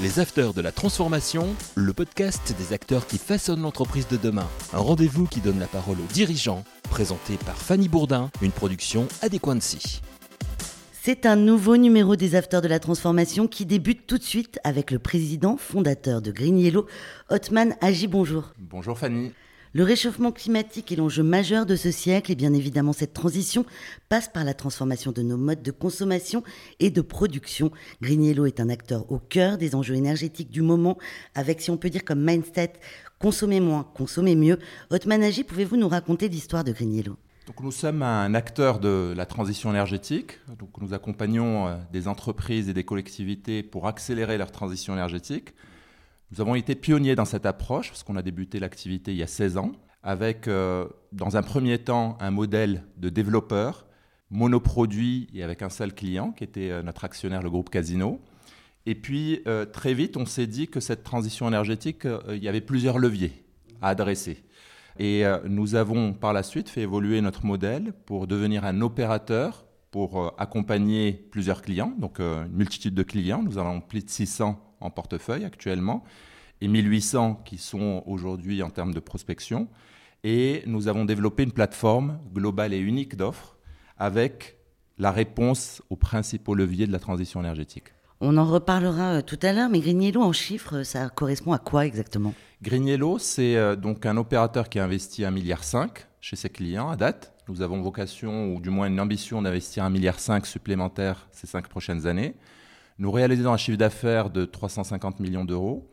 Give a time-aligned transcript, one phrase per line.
[0.00, 4.46] Les Afters de la Transformation, le podcast des acteurs qui façonnent l'entreprise de demain.
[4.72, 10.00] Un rendez-vous qui donne la parole aux dirigeants, présenté par Fanny Bourdin, une production Adéquancy.
[11.02, 14.92] C'est un nouveau numéro des Afters de la Transformation qui débute tout de suite avec
[14.92, 16.86] le président fondateur de Green Yellow,
[17.28, 18.06] Otman Agi.
[18.06, 18.52] Bonjour.
[18.56, 19.32] Bonjour Fanny.
[19.74, 23.66] Le réchauffement climatique est l'enjeu majeur de ce siècle et bien évidemment cette transition
[24.08, 26.42] passe par la transformation de nos modes de consommation
[26.80, 27.70] et de production.
[28.00, 30.96] Green Yellow est un acteur au cœur des enjeux énergétiques du moment
[31.34, 32.72] avec, si on peut dire comme mindset,
[33.18, 34.58] consommer moins, consommer mieux.
[34.90, 39.14] Otman Agi, pouvez-vous nous raconter l'histoire de Green Yellow donc nous sommes un acteur de
[39.16, 40.38] la transition énergétique.
[40.58, 45.54] Donc nous accompagnons euh, des entreprises et des collectivités pour accélérer leur transition énergétique.
[46.30, 49.26] Nous avons été pionniers dans cette approche parce qu'on a débuté l'activité il y a
[49.26, 53.86] 16 ans avec, euh, dans un premier temps, un modèle de développeur
[54.30, 58.20] monoproduit et avec un seul client qui était euh, notre actionnaire, le groupe Casino.
[58.84, 62.60] Et puis, euh, très vite, on s'est dit que cette transition énergétique, il y avait
[62.60, 63.32] plusieurs leviers
[63.80, 64.44] à adresser.
[64.98, 70.34] Et nous avons par la suite fait évoluer notre modèle pour devenir un opérateur pour
[70.38, 73.40] accompagner plusieurs clients, donc une multitude de clients.
[73.44, 76.04] Nous avons plus de 600 en portefeuille actuellement
[76.60, 79.68] et 1800 qui sont aujourd'hui en termes de prospection.
[80.24, 83.56] Et nous avons développé une plateforme globale et unique d'offres
[83.96, 84.58] avec
[84.98, 87.92] la réponse aux principaux leviers de la transition énergétique.
[88.20, 91.86] On en reparlera euh, tout à l'heure, mais Grigniello en chiffres, ça correspond à quoi
[91.86, 92.34] exactement?
[92.62, 95.62] Grigniello, c'est euh, donc un opérateur qui a investi 1,5 milliard
[96.20, 97.32] chez ses clients à date.
[97.48, 102.08] Nous avons vocation, ou du moins une ambition, d'investir 1,5 milliard supplémentaire ces cinq prochaines
[102.08, 102.34] années.
[103.00, 105.88] Nous réalisons un chiffre d'affaires de 350 millions d'euros,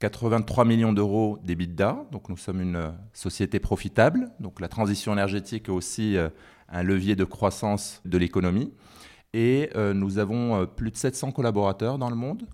[0.00, 4.30] 83 millions d'euros d'EBITDA, donc nous sommes une euh, société profitable.
[4.38, 6.28] Donc la transition énergétique est aussi euh,
[6.68, 8.70] un levier de croissance de l'économie.
[9.32, 12.46] Et euh, nous avons plus de 700 collaborateurs dans le monde.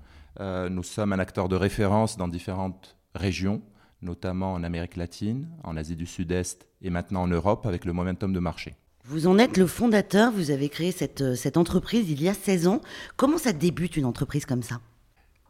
[0.71, 3.61] nous sommes un acteur de référence dans différentes régions,
[4.01, 8.33] notamment en Amérique latine, en Asie du Sud-Est et maintenant en Europe avec le momentum
[8.33, 8.77] de marché.
[9.11, 12.35] Vous en êtes le fondateur, vous avez créé cette, euh, cette entreprise il y a
[12.35, 12.83] 16 ans.
[13.17, 14.83] Comment ça débute une entreprise comme ça?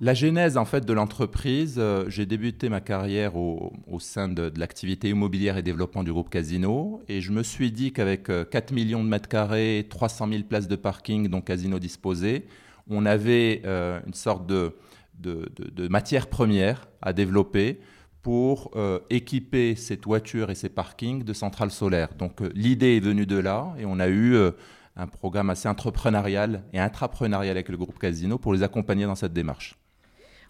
[0.00, 5.08] La genèse en fait de l'entreprise, euh, j'ai débuté ma carrière au, sein de, l'activité
[5.08, 9.02] immobilière et développement du groupe Casino et je me suis dit qu'avec 4 euh, millions
[9.02, 12.44] de mètres carrés, 300 000 places de parking dont Casino disposait,
[12.88, 13.62] on avait
[14.06, 14.76] une sorte de,
[15.18, 17.80] de, de, matière première à développer
[18.22, 22.10] pour euh, équiper ces toitures et ces parkings de centrales solaires.
[22.18, 24.50] Donc euh, l'idée est venue de là et on a eu euh,
[24.96, 29.32] un programme assez entrepreneurial et intrapreneurial avec le groupe Casino pour les accompagner dans cette
[29.32, 29.76] démarche.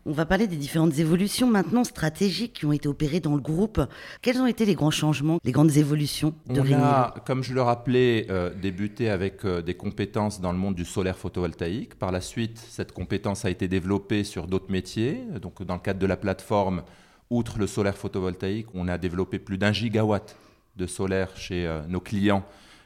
[0.06, 3.82] On va parler des différentes évolutions maintenant stratégiques qui ont été opérées dans le groupe.
[4.22, 7.60] Quels ont été les grands changements, les grandes évolutions de On a, comme je le
[7.60, 8.26] rappelais,
[8.62, 11.96] débuté avec des compétences dans le monde du solaire photovoltaïque.
[11.96, 15.24] Par la suite, cette compétence a été développée sur d'autres métiers.
[15.42, 16.84] Donc, dans le cadre de la plateforme,
[17.30, 20.34] Outre le solaire photovoltaïque, on a développé plus d'un gigawatt
[20.76, 22.42] de solaire chez euh, nos clients,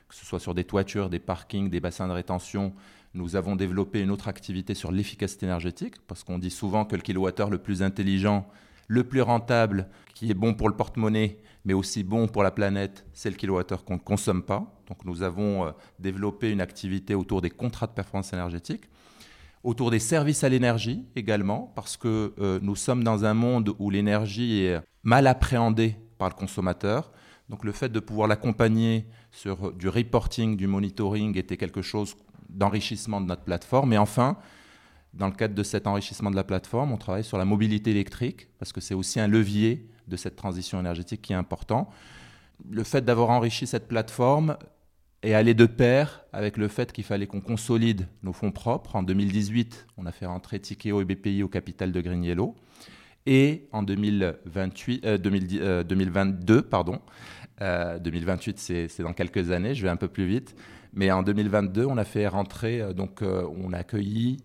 [0.08, 2.72] que ce soit sur des toitures, des parkings, des bassins de rétention.
[3.14, 7.02] Nous avons développé une autre activité sur l'efficacité énergétique, parce qu'on dit souvent que le
[7.02, 8.48] kilowattheure le plus intelligent,
[8.88, 13.06] le plus rentable, qui est bon pour le porte-monnaie, mais aussi bon pour la planète,
[13.12, 14.74] c'est le kilowattheure qu'on ne consomme pas.
[14.88, 15.70] Donc nous avons euh,
[16.00, 18.86] développé une activité autour des contrats de performance énergétique
[19.64, 23.90] autour des services à l'énergie également, parce que euh, nous sommes dans un monde où
[23.90, 27.12] l'énergie est mal appréhendée par le consommateur.
[27.48, 32.16] Donc le fait de pouvoir l'accompagner sur du reporting, du monitoring était quelque chose
[32.48, 33.92] d'enrichissement de notre plateforme.
[33.92, 34.36] Et enfin,
[35.14, 38.48] dans le cadre de cet enrichissement de la plateforme, on travaille sur la mobilité électrique,
[38.58, 41.90] parce que c'est aussi un levier de cette transition énergétique qui est important.
[42.68, 44.56] Le fait d'avoir enrichi cette plateforme
[45.22, 48.96] et aller de pair avec le fait qu'il fallait qu'on consolide nos fonds propres.
[48.96, 52.56] En 2018, on a fait rentrer Tikeo et BPI au capital de Green Yellow.
[53.26, 57.00] Et en 2028, 2022, euh, pardon,
[57.60, 60.56] 2028 euh, c'est dans quelques années, je vais un peu plus vite,
[60.92, 64.38] mais en 2022, on a fait rentrer, euh, donc on a accueilli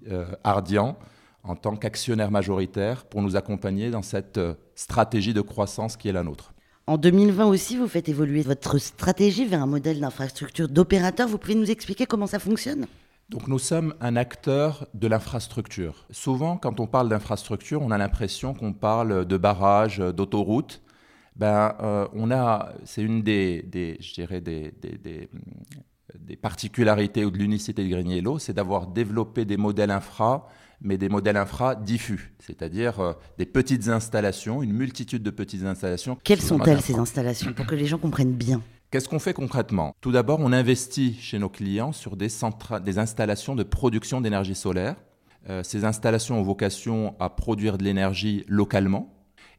[0.43, 0.97] Ardian
[1.43, 4.39] en tant qu'actionnaire majoritaire pour nous accompagner dans cette
[4.75, 6.53] stratégie de croissance qui est la nôtre.
[6.89, 11.27] En 2020 aussi, vous faites évoluer votre stratégie vers un modèle d'infrastructure d'opérateur.
[11.27, 12.85] Vous pouvez nous expliquer comment ça fonctionne?
[13.27, 16.05] Donc nous sommes un acteur de l'infrastructure.
[16.11, 20.81] Souvent, quand on parle d'infrastructure, on a l'impression qu'on parle de barrages, d'autoroutes.
[21.35, 27.83] Ben, euh, on a, c'est une des, je dirais des, des, particularités ou de l'unicité
[27.83, 30.47] de Grigniello, c'est d'avoir développé des modèles infra
[30.81, 36.17] mais des modèles infra diffus, c'est-à-dire euh, des petites installations, une multitude de petites installations.
[36.23, 38.61] Quelles sont-elles ces installations pour que les gens comprennent bien?
[38.91, 39.93] Qu'est-ce qu'on fait concrètement?
[39.99, 42.29] Tout d'abord, on investit chez nos clients sur des,
[42.83, 44.95] des installations de production d'énergie solaire.
[45.49, 49.13] Euh, ces installations ont vocation à produire de l'énergie localement.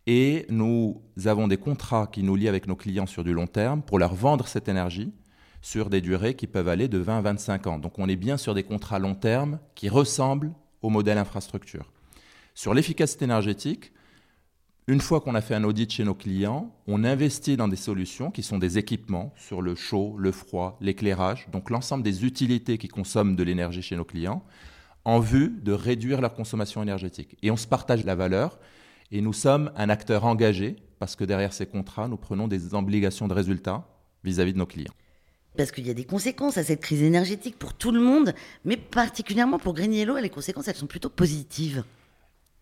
[0.07, 3.83] Et nous avons des contrats qui nous lient avec nos clients sur du long terme
[3.83, 5.13] pour leur vendre cette énergie
[5.61, 7.79] sur des durées qui peuvent aller de 20 à 25 ans.
[7.79, 11.91] Donc on est bien sur des contrats long terme qui ressemblent au modèle infrastructure.
[12.55, 13.93] Sur l'efficacité énergétique,
[14.89, 18.31] une fois qu'on a fait un audit chez nos clients, on investit dans des solutions
[18.31, 22.89] qui sont des équipements sur le chaud, le froid, l'éclairage, donc l'ensemble des utilités qui
[22.89, 24.43] consomment de l'énergie chez nos clients,
[25.05, 27.37] en vue de réduire leur consommation énergétique.
[27.43, 28.59] Et on se partage la valeur,
[29.11, 33.29] et nous sommes un acteur engagé, parce que derrière ces contrats, nous prenons des obligations
[33.29, 33.87] de résultats
[34.25, 34.95] vis-à-vis de nos clients.
[35.59, 38.33] Parce qu'il y a des conséquences à cette crise énergétique pour tout le monde,
[38.65, 41.83] mais particulièrement pour Green Yellow, les conséquences, elles sont plutôt positives.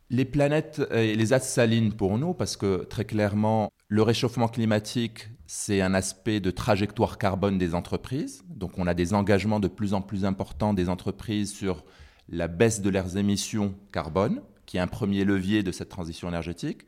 [0.08, 5.28] Les planètes et les astres s'alignent pour nous parce que très clairement, le réchauffement climatique,
[5.46, 8.42] c'est un aspect de trajectoire carbone des entreprises.
[8.48, 11.84] Donc on a des engagements de plus en plus importants des entreprises sur
[12.30, 16.86] la baisse de leurs émissions carbone, qui est un premier levier de cette transition énergétique.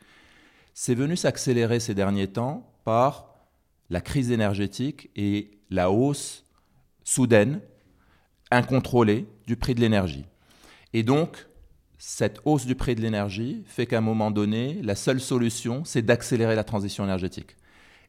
[0.72, 3.37] C'est venu s'accélérer ces derniers temps par
[3.90, 6.44] la crise énergétique et la hausse
[7.04, 7.60] soudaine,
[8.50, 10.26] incontrôlée du prix de l'énergie.
[10.92, 11.46] Et donc,
[11.98, 16.02] cette hausse du prix de l'énergie fait qu'à un moment donné, la seule solution, c'est
[16.02, 17.56] d'accélérer la transition énergétique.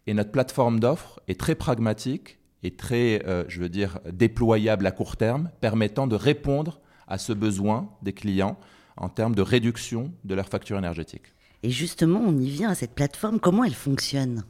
[0.08, 4.92] Et notre plateforme d'offres est très pragmatique et très, euh, je veux dire, déployable à
[4.92, 8.58] court terme, permettant de répondre à ce besoin des clients
[8.98, 11.34] en termes de réduction de leur facture énergétique.
[11.64, 13.40] Et justement, on y vient à cette plateforme.
[13.40, 14.44] Comment elle fonctionne?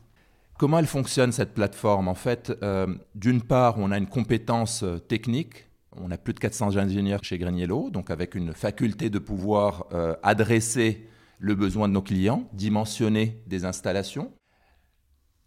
[0.60, 2.10] Comment elle fonctionne cette plateforme?
[2.10, 2.86] En fait, euh,
[3.16, 5.66] d'une part, on a une compétence euh, technique
[5.98, 10.16] on a plus de 400 ingénieurs chez Greniello, donc avec une faculté de pouvoir euh,
[10.22, 11.08] adresser
[11.40, 14.32] le besoin de nos clients, dimensionner des installations.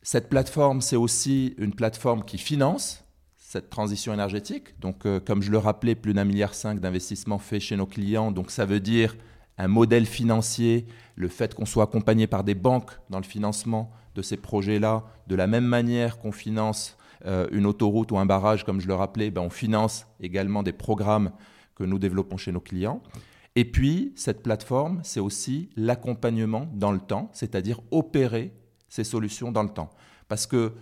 [0.02, 3.04] Cette plateforme, c'est aussi une plateforme qui finance
[3.36, 4.78] cette transition énergétique.
[4.80, 8.32] Donc, comme je le rappelais, plus d'un milliard cinq d'investissements faits chez nos clients.
[8.32, 9.14] Donc, ça veut dire
[9.58, 14.22] un modèle financier, le fait qu'on soit accompagné par des banques dans le financement de
[14.22, 16.96] ces projets-là, de la même manière qu'on finance
[17.26, 20.72] euh, une autoroute ou un barrage, comme je le rappelais, ben, on finance également des
[20.72, 21.32] programmes
[21.74, 23.02] que nous développons chez nos clients.
[23.54, 28.52] Et puis, cette plateforme, c'est aussi l'accompagnement dans le temps, c'est-à-dire opérer
[28.88, 29.90] ces solutions dans le temps.
[30.28, 30.72] Parce que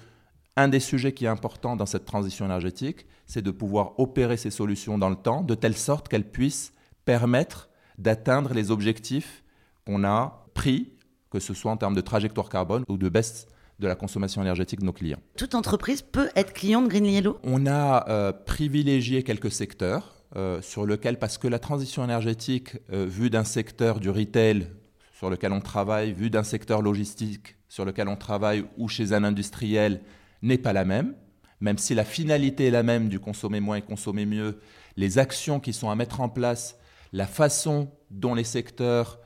[0.56, 4.50] un des sujets qui est important dans cette transition énergétique, c'est de pouvoir opérer ces
[4.50, 6.72] solutions dans le temps, de telle sorte qu'elles puissent
[7.05, 9.42] permettre d'atteindre les objectifs
[9.87, 10.92] qu'on a pris,
[11.31, 13.46] que ce soit en termes de trajectoire carbone ou de baisse
[13.78, 15.20] de la consommation énergétique de nos clients.
[15.37, 17.38] Toute entreprise peut être client de Green Yellow?
[17.42, 23.06] On a euh, privilégié quelques secteurs euh, sur lesquels, parce que la transition énergétique, euh,
[23.06, 24.69] vue d'un secteur du retail
[25.12, 29.25] sur lequel on travaille, vue d'un secteur logistique sur lequel on travaille ou chez un
[29.25, 30.02] industriel,
[30.43, 31.14] n'est pas la même.
[31.60, 34.60] Même si la finalité est la même du consommer moins et consommer mieux,
[34.96, 36.78] les actions qui sont à mettre en place,
[37.12, 39.20] la façon dont les secteurs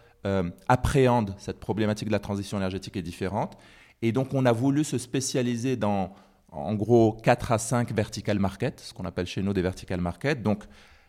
[0.68, 3.58] appréhendent cette problématique de la transition énergétique est différente.
[4.00, 6.14] Et donc, on a voulu se spécialiser dans,
[6.50, 10.42] en gros, 4 à 5 vertical markets, ce qu'on appelle chez nous des vertical markets.
[10.42, 10.64] Donc,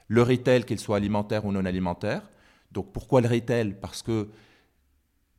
[0.07, 2.29] le retail, qu'il soit alimentaire ou non alimentaire.
[2.71, 3.75] Donc, pourquoi le retail?
[3.79, 4.29] Parce que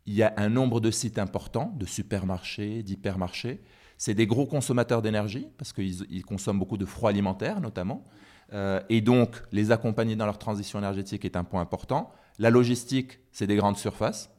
[0.07, 3.61] il y a un nombre de sites importants, de supermarchés, d'hypermarchés.
[3.99, 8.05] C'est des gros consommateurs d'énergie, parce qu'ils consomment beaucoup de froid alimentaire notamment.
[8.53, 12.13] Euh, et donc, les accompagner dans leur transition énergétique est un point important.
[12.39, 14.31] La logistique, c'est des grandes surfaces.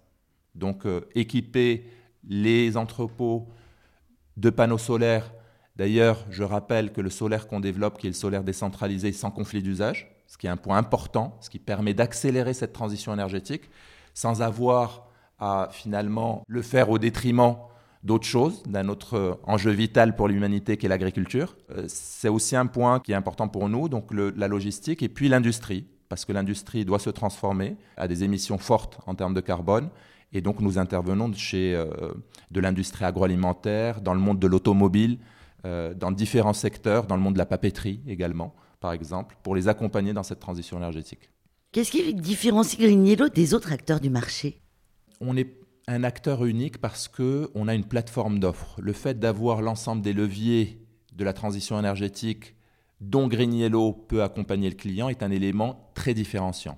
[0.55, 1.85] Donc, euh, équiper
[2.27, 3.47] les entrepôts
[4.37, 5.33] de panneaux solaires.
[5.75, 9.61] D'ailleurs, je rappelle que le solaire qu'on développe, qui est le solaire décentralisé sans conflit
[9.61, 13.69] d'usage, ce qui est un point important, ce qui permet d'accélérer cette transition énergétique
[14.13, 15.07] sans avoir
[15.39, 17.57] à finalement le faire au détriment
[18.03, 21.57] d'autres choses, d'un autre enjeu vital pour l'humanité qui est l'agriculture.
[21.71, 25.29] Euh, c'est aussi un point qui est important pour nous, donc la logistique et puis
[25.29, 29.89] l'industrie, parce que l'industrie doit se transformer à des émissions fortes en termes de carbone
[30.33, 31.87] et donc nous intervenons chez euh,
[32.51, 35.19] de l'industrie agroalimentaire, dans le monde de l'automobile,
[35.65, 39.67] euh, dans différents secteurs, dans le monde de la papeterie également, par exemple, pour les
[39.67, 41.29] accompagner dans cette transition énergétique.
[41.71, 44.61] Qu'est-ce qui différencie Green Yellow des autres acteurs du marché?
[45.19, 48.75] On est un acteur unique parce qu'on a une plateforme d'offres.
[48.81, 52.55] Le fait d'avoir l'ensemble des leviers de la transition énergétique
[52.99, 56.77] dont Green Yellow peut accompagner le client est un élément très différenciant.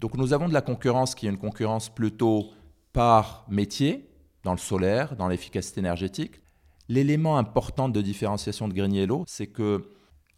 [0.00, 2.50] Donc nous avons de la concurrence qui est une concurrence plutôt
[2.92, 4.08] par métier,
[4.44, 6.40] dans le solaire, dans l'efficacité énergétique.
[6.88, 9.88] L'élément important de différenciation de Green c'est que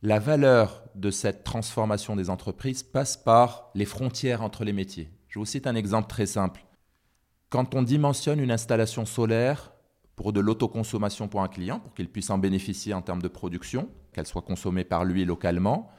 [0.02, 5.11] la valeur de cette transformation des entreprises passe par les frontières entre les métiers.
[5.28, 6.65] Je vous cite un exemple très simple.
[7.49, 9.73] Quand on dimensionne une installation solaire
[10.17, 13.88] pour de l'autoconsommation pour un client, pour qu'il puisse en bénéficier en termes de production,
[14.12, 15.91] qu'elle soit consommée par lui localement,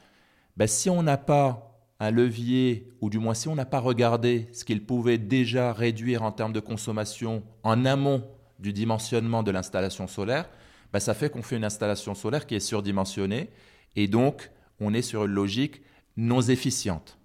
[0.57, 4.49] ben si on n'a pas un levier, ou du moins si on n'a pas regardé
[4.51, 8.23] ce qu'il pouvait déjà réduire en termes de consommation en amont
[8.59, 10.49] du dimensionnement de l'installation solaire,
[10.91, 13.49] bah, ça fait qu'on fait une installation solaire qui est surdimensionnée
[13.95, 15.81] et donc on est sur une logique
[16.17, 17.17] non efficiente.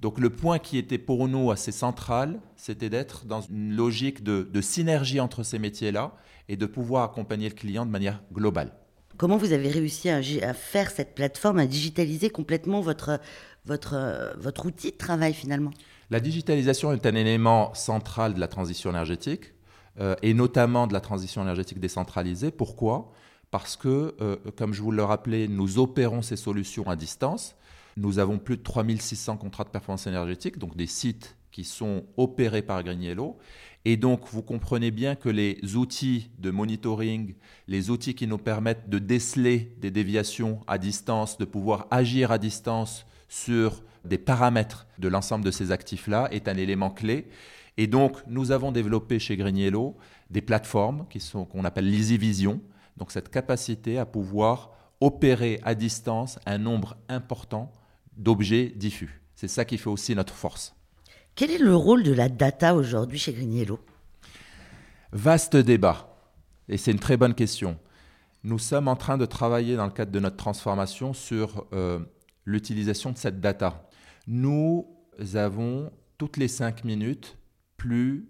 [0.00, 4.48] Donc le point qui était pour nous assez central, c'était d'être dans une logique de,
[4.50, 6.14] de synergie entre ces métiers-là
[6.48, 8.72] et de pouvoir accompagner le client de manière globale.
[9.18, 13.20] Comment vous avez réussi à, à, faire cette plateforme, à digitaliser complètement votre,
[13.66, 15.72] votre, votre outil de travail finalement?
[16.08, 19.52] La digitalisation est un élément central de la transition énergétique
[20.00, 22.50] euh, et notamment de la transition énergétique décentralisée.
[22.50, 23.12] Pourquoi?
[23.50, 27.54] Parce que, euh, comme je vous le rappelais, nous opérons ces solutions à distance.
[27.96, 32.62] Nous avons plus de 3600 contrats de performance énergétique, donc des sites qui sont opérés
[32.62, 33.16] par Green.
[33.84, 37.34] Et donc, vous comprenez bien que les outils de monitoring,
[37.66, 42.38] les outils qui nous permettent de déceler des déviations à distance, de pouvoir agir à
[42.38, 47.26] distance sur des paramètres de l'ensemble de ces actifs-là, est un élément clé.
[47.78, 49.92] Et donc, nous avons développé chez Green
[50.30, 52.60] des plateformes qui sont qu'on appelle l'EasyVision,
[52.98, 57.72] donc cette capacité à pouvoir opérer à distance un nombre important
[58.16, 59.22] d'objets diffus.
[59.34, 60.74] C'est ça qui fait aussi notre force.
[61.34, 63.76] Quel est le rôle de la data aujourd'hui chez Green
[65.12, 66.16] Vaste débat.
[66.68, 67.78] Et c'est une très bonne question.
[68.44, 71.98] Nous sommes en train de travailler dans le cadre de notre transformation sur euh,
[72.44, 73.88] l'utilisation de cette data.
[74.26, 74.86] Nous
[75.34, 77.38] avons toutes les cinq minutes
[77.76, 78.28] plus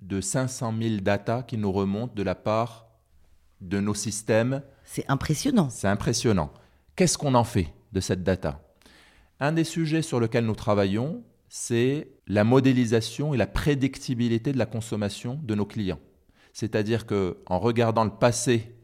[0.00, 2.86] de 500 000 data qui nous remontent de la part
[3.60, 4.62] de nos systèmes.
[4.84, 5.70] C'est impressionnant.
[5.70, 6.52] C'est impressionnant.
[6.96, 8.60] Qu'est-ce qu'on en fait de cette data?
[9.42, 14.66] Un des sujets sur lesquels nous travaillons, c'est la modélisation et la prédictibilité de la
[14.66, 15.98] consommation de nos clients.
[16.52, 18.76] C'est-à-dire que en regardant le passé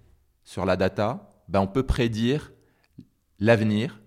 [0.42, 2.52] sur la data, ben on peut prédire
[3.38, 4.00] l'avenir.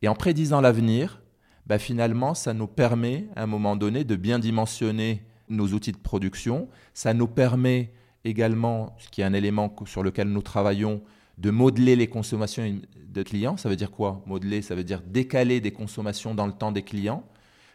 [0.00, 1.20] Et en prédisant l'avenir,
[1.66, 5.98] ben finalement, ça nous permet à un moment donné de bien dimensionner nos outils de
[5.98, 6.70] production.
[6.94, 7.92] Ça nous permet
[8.24, 11.02] également, ce qui est un élément sur lequel nous travaillons,
[11.38, 13.56] de modeler les consommations de clients.
[13.56, 14.22] Ça veut dire quoi?
[14.26, 17.24] Modeler, ça veut dire décaler des consommations dans le temps des clients,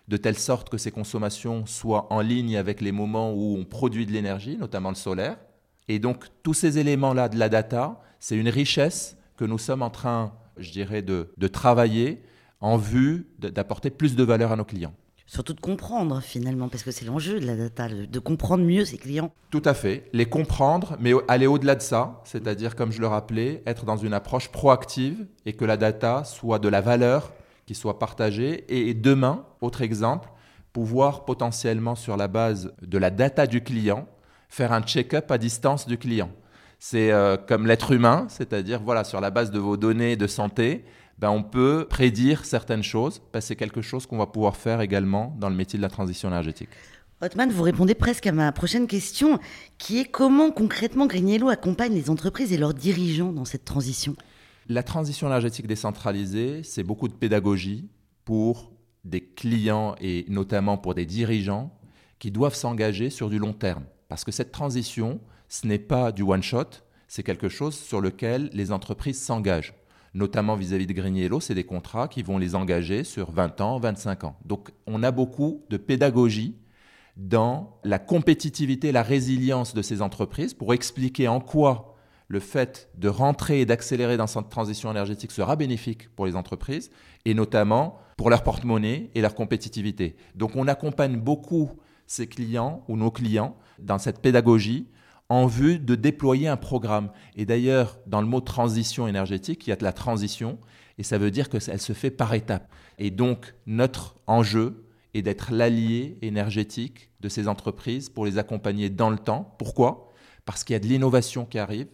[0.07, 4.05] de telle sorte que ces consommations soient en ligne avec les moments où on produit
[4.05, 5.37] de l'énergie, notamment le solaire.
[5.87, 9.89] Et donc tous ces éléments-là de la data, c'est une richesse que nous sommes en
[9.89, 12.21] train, je dirais, de, de travailler
[12.59, 14.93] en vue d'apporter plus de valeur à nos clients
[15.27, 18.97] surtout de comprendre finalement, parce que c'est l'enjeu de la data, de comprendre mieux ses
[18.97, 19.31] clients.
[19.51, 23.61] Tout à fait, les comprendre, mais aller au-delà de ça, c'est-à-dire, comme je le rappelais,
[23.67, 27.33] être dans une approche proactive et que la data soit de la valeur
[27.65, 28.65] qui soit partagée.
[28.69, 30.29] Et demain, autre exemple,
[30.71, 34.07] pouvoir potentiellement, sur la base de la data du client,
[34.47, 36.31] faire un check-up à distance du client.
[36.79, 40.85] C'est euh, comme l'être humain, c'est-à-dire, voilà, sur la base de vos données de santé,
[41.17, 43.21] ben, on peut prédire certaines choses.
[43.39, 46.69] C'est quelque chose qu'on va pouvoir faire également dans le métier de la transition énergétique.
[47.21, 49.39] Otman, vous répondez presque à ma prochaine question,
[49.79, 54.15] qui est comment concrètement Grignello accompagne les entreprises et leurs dirigeants dans cette transition?
[54.69, 57.89] La transition énergétique décentralisée, c'est beaucoup de pédagogie
[58.23, 58.71] pour
[59.03, 61.73] des clients et notamment pour des dirigeants
[62.19, 63.85] qui doivent s'engager sur du long terme.
[64.09, 65.19] Parce que cette transition,
[65.49, 69.73] ce n'est pas du one-shot, c'est quelque chose sur lequel les entreprises s'engagent
[70.13, 74.23] notamment vis-à-vis de Grigniello, c'est des contrats qui vont les engager sur 20 ans, 25
[74.23, 74.37] ans.
[74.45, 76.55] Donc on a beaucoup de pédagogie
[77.17, 81.95] dans la compétitivité, la résilience de ces entreprises pour expliquer en quoi
[82.27, 86.91] le fait de rentrer et d'accélérer dans cette transition énergétique sera bénéfique pour les entreprises
[87.25, 90.15] et notamment pour leur porte-monnaie et leur compétitivité.
[90.35, 91.71] Donc on accompagne beaucoup
[92.05, 94.87] ces clients ou nos clients dans cette pédagogie
[95.29, 97.11] en vue de déployer un programme.
[97.35, 100.57] Et d'ailleurs, dans le mot transition énergétique, il y a de la transition,
[100.97, 102.71] et ça veut dire qu'elle se fait par étapes.
[102.97, 109.09] Et donc, notre enjeu est d'être l'allié énergétique de ces entreprises pour les accompagner dans
[109.09, 109.55] le temps.
[109.59, 110.13] Pourquoi?
[110.45, 111.87] Parce qu'il y a de l'innovation qui arrive,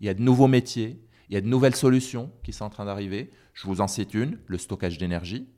[0.00, 2.70] il y a de nouveaux métiers, il y a de nouvelles solutions qui sont en
[2.70, 3.30] train d'arriver.
[3.52, 5.48] Je vous en cite une, le stockage d'énergie.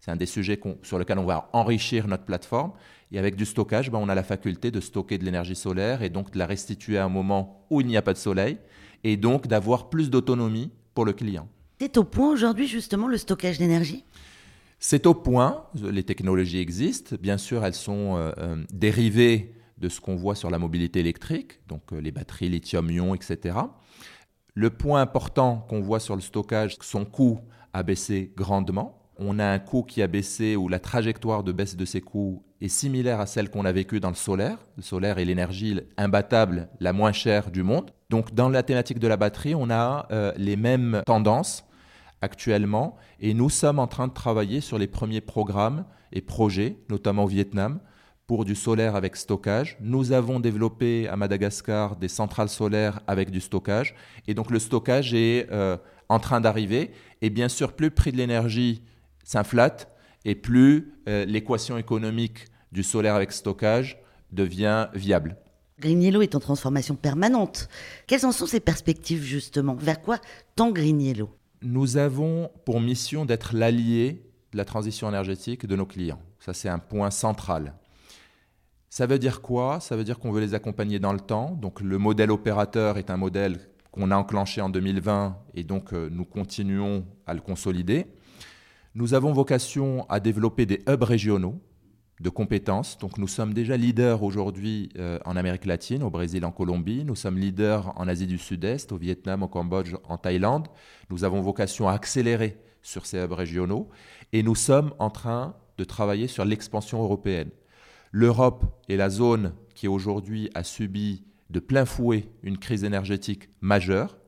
[0.00, 2.72] C'est un des sujets sur lesquels on va enrichir notre plateforme.
[3.12, 6.10] Et avec du stockage, ben, on a la faculté de stocker de l'énergie solaire et
[6.10, 8.58] donc de la restituer à un moment où il n'y a pas de soleil
[9.02, 11.48] et donc d'avoir plus d'autonomie pour le client.
[11.80, 14.04] C'est au point aujourd'hui justement le stockage d'énergie?
[14.78, 20.00] C'est au point, les technologies existent, bien sûr elles sont euh, euh, dérivées de ce
[20.00, 23.58] qu'on voit sur la mobilité électrique, donc euh, les batteries lithium-ion, etc.
[24.54, 27.40] Le point important qu'on voit sur le stockage, son coût
[27.72, 31.76] a baissé grandement on a un coût qui a baissé ou la trajectoire de baisse
[31.76, 34.58] de ces coûts est similaire à celle qu'on a vécue dans le solaire.
[34.76, 37.90] Le solaire est l'énergie imbattable la moins chère du monde.
[38.10, 41.64] Donc dans la thématique de la batterie, on a euh, les mêmes tendances
[42.20, 47.24] actuellement et nous sommes en train de travailler sur les premiers programmes et projets, notamment
[47.24, 47.80] au Vietnam,
[48.26, 49.76] pour du solaire avec stockage.
[49.80, 53.94] Nous avons développé à Madagascar des centrales solaires avec du stockage.
[54.28, 55.76] Et donc le stockage est euh,
[56.08, 56.90] en train d'arriver.
[57.22, 58.82] Et bien sûr, plus le prix de l'énergie
[59.24, 59.90] s'inflate
[60.24, 63.98] et plus euh, l'équation économique du solaire avec stockage
[64.32, 65.36] devient viable.
[65.80, 67.68] Green Yellow est en transformation permanente.
[68.06, 69.74] Quelles en sont ces perspectives justement?
[69.74, 70.18] Vers quoi
[70.54, 71.30] tend Green Yellow
[71.62, 74.22] Nous avons pour mission d'être l'allié
[74.52, 76.20] de la transition énergétique de nos clients.
[76.38, 77.74] Ça, c'est un point central.
[78.90, 79.80] Ça veut dire quoi?
[79.80, 81.52] Ça veut dire qu'on veut les accompagner dans le temps.
[81.52, 83.58] Donc le modèle opérateur est un modèle
[83.92, 88.06] qu'on a enclenché en 2020 et donc euh, nous continuons à le consolider.
[88.96, 91.60] Nous avons vocation à développer des hubs régionaux
[92.20, 92.98] de compétences.
[92.98, 97.04] Donc nous sommes déjà leaders aujourd'hui euh, en Amérique latine, au Brésil, en Colombie.
[97.04, 100.66] Nous sommes leaders en Asie du Sud-Est, au Vietnam, au Cambodge, en Thaïlande.
[101.08, 103.88] Nous avons vocation à accélérer sur ces hubs régionaux
[104.32, 107.50] et nous sommes en train de travailler sur l'expansion européenne.
[108.10, 114.18] L'Europe est la zone qui aujourd'hui a subi de plein fouet une crise énergétique majeure.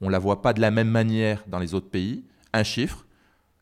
[0.00, 2.24] On ne la voit pas de la même manière dans les autres pays.
[2.52, 3.06] Un chiffre,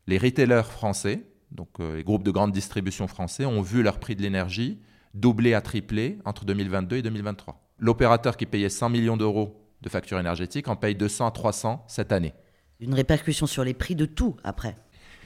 [0.07, 4.17] les retailers français, donc euh, les groupes de grande distribution français, ont vu leur prix
[4.17, 4.81] de l'énergie
[5.15, 7.61] doubler à tripler entre 2022 et 2023.
[7.79, 12.13] L'opérateur qui payait 100 millions d'euros de factures énergétiques en paye 200 à 300 cette
[12.13, 12.35] année.
[12.81, 14.77] Une répercussion sur les prix de tout après.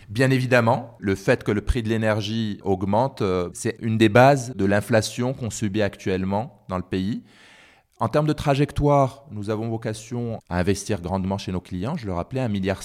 [0.08, 4.54] Bien évidemment, le fait que le prix de l'énergie augmente, euh, c'est une des bases
[4.56, 7.22] de l'inflation qu'on subit actuellement dans le pays.
[8.00, 11.96] En termes de trajectoire, nous avons vocation à investir grandement chez nos clients.
[11.96, 12.80] Je le rappelais, 1,5 milliard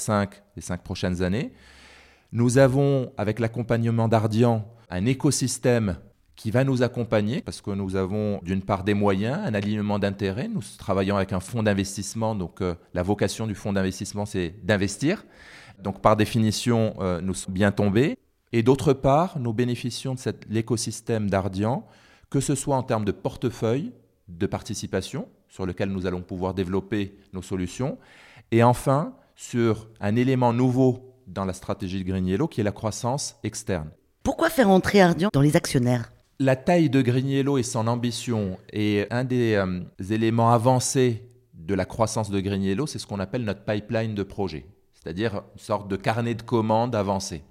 [0.55, 1.53] les cinq prochaines années.
[2.35, 5.95] Nous avons, avec l'accompagnement d'Ardian, un écosystème
[6.35, 10.49] qui va nous accompagner parce que nous avons d'une part des moyens, un alignement d'intérêts.
[10.49, 15.23] Nous travaillons avec un fonds d'investissement, donc euh, la vocation du fonds d'investissement, c'est d'investir.
[15.81, 18.17] Donc par définition, euh, nous sommes bien tombés.
[18.51, 21.87] Et d'autre part, nous bénéficions de l'écosystème d'Ardian,
[22.29, 23.93] que ce soit en termes de portefeuille,
[24.27, 27.97] de participation, sur lequel nous allons pouvoir développer nos solutions,
[28.51, 32.71] et enfin sur un élément nouveau dans la stratégie de Green Yellow, qui est la
[32.71, 33.89] croissance externe.
[34.23, 36.11] Pourquoi faire entrer Ardian dans les actionnaires?
[36.39, 41.73] La taille de Green Yellow et son ambition est un des euh, éléments avancés de
[41.73, 44.65] la croissance de Green Yellow, c'est ce qu'on appelle notre pipeline de projets
[45.05, 47.43] c'est-à-dire une sorte de carnet de commandes avancé.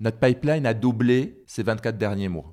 [0.00, 2.52] Notre pipeline a doublé ces 24 derniers mois.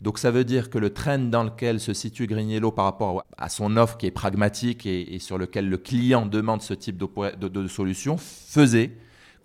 [0.00, 3.50] Donc ça veut dire que le trend dans lequel se situe Grignello par rapport à
[3.50, 7.68] son offre qui est pragmatique et, sur lequel le client demande ce type de, de,
[7.68, 8.92] solution faisait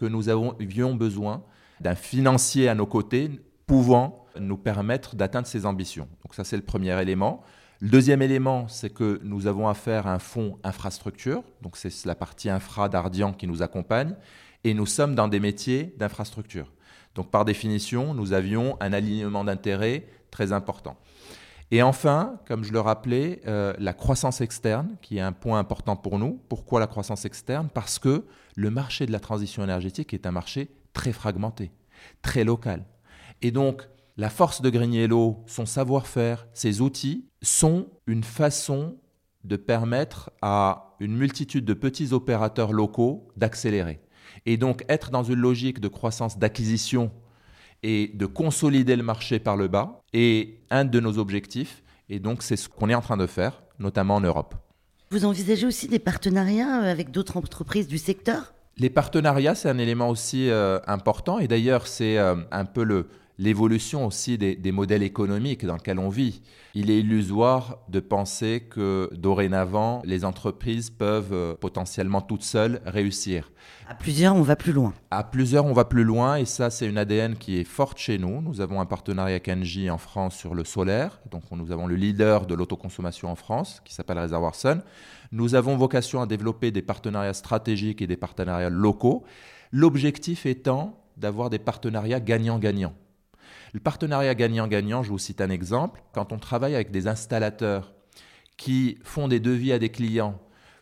[0.01, 1.43] que nous avions besoin
[1.79, 3.29] d'un financier à nos côtés
[3.67, 6.07] pouvant nous permettre d'atteindre ces ambitions.
[6.23, 7.43] Donc ça c'est le premier élément.
[7.81, 12.15] Le deuxième élément, c'est que nous avons affaire à un fonds infrastructure, donc c'est la
[12.15, 14.15] partie infra d'Ardian qui nous accompagne,
[14.63, 16.71] et nous sommes dans des métiers d'infrastructure.
[17.13, 20.97] Donc par définition, nous avions un alignement d'intérêts très important.
[21.73, 25.95] Et enfin, comme je le rappelais, euh, la croissance externe, qui est un point important
[25.95, 26.41] pour nous.
[26.49, 27.69] Pourquoi la croissance externe?
[27.73, 31.71] Parce que le marché de la transition énergétique est un marché très fragmenté,
[32.21, 32.83] très local.
[33.41, 38.97] Et donc, la force de Grigniello, son savoir-faire, ses outils, sont une façon
[39.45, 44.01] de permettre à une multitude de petits opérateurs locaux d'accélérer.
[44.45, 47.11] Et donc être dans une logique de croissance d'acquisition
[47.83, 51.83] et de consolider le marché par le bas est un de nos objectifs.
[52.09, 54.55] Et donc c'est ce qu'on est en train de faire, notamment en Europe.
[55.09, 58.53] Vous envisagez aussi des partenariats avec d'autres entreprises du secteur?
[58.77, 63.07] Les partenariats, c'est un élément aussi euh, important et d'ailleurs c'est euh, un peu le,
[63.41, 66.43] l'évolution aussi des, modèles économiques dans lesquels on vit.
[66.75, 73.51] Il est illusoire de penser que dorénavant, les entreprises peuvent euh, potentiellement toutes seules réussir.
[73.89, 74.93] À plusieurs, on va plus loin.
[75.09, 78.19] À plusieurs, on va plus loin et ça, c'est une ADN qui est forte chez
[78.19, 78.41] nous.
[78.41, 81.19] Nous avons un partenariat avec Engie en France sur le solaire.
[81.31, 84.83] Donc, nous avons le leader de l'autoconsommation en France qui s'appelle Réservoir Sun.
[85.31, 89.23] Nous avons vocation à développer des partenariats stratégiques et des partenariats locaux.
[89.71, 92.93] L'objectif étant d'avoir des partenariats gagnant-gagnant.
[93.73, 97.93] Le partenariat gagnant-gagnant, je vous cite un exemple, quand on travaille avec des installateurs
[98.57, 100.39] qui font des devis à des clients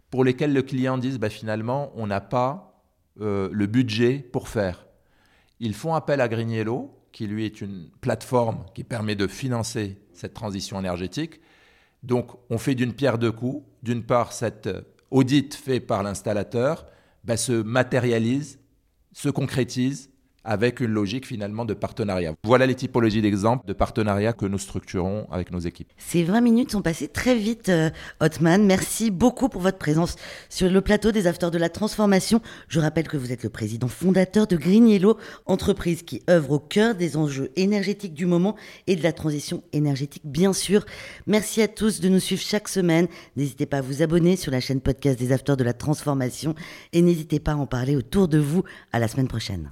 [0.10, 2.84] pour lesquels le client dit bah, finalement on n'a pas
[3.22, 4.88] euh, le budget pour faire.
[5.60, 10.34] Ils font appel à Grignello, qui lui est une plateforme qui permet de financer cette
[10.34, 11.42] transition énergétique.
[12.02, 13.66] Donc on fait d'une pierre deux coups.
[13.84, 14.70] D'une part, cet
[15.12, 16.86] audit fait par l'installateur
[17.24, 18.60] bah, se matérialise,
[19.12, 20.10] se concrétise
[20.44, 22.34] avec une logique finalement de partenariat.
[22.44, 25.90] Voilà les typologies d'exemples de partenariat que nous structurons avec nos équipes.
[25.98, 28.66] Ces 20 minutes sont passées très vite, euh, Hotman.
[28.66, 30.16] Merci beaucoup pour votre présence
[30.50, 32.42] sur le plateau des Afters de la Transformation.
[32.68, 36.60] Je rappelle que vous êtes le président fondateur de Green Yellow, entreprise qui œuvre au
[36.60, 38.56] cœur des enjeux énergétiques du moment
[38.88, 40.86] et de la transition énergétique, bien sûr.
[41.28, 43.08] Merci à tous de nous suivre chaque semaine.
[43.36, 46.56] N'hésitez pas à vous abonner sur la chaîne podcast des Afters de la Transformation
[46.94, 48.64] et n'hésitez pas à en parler autour de vous.
[48.92, 49.72] À la semaine prochaine.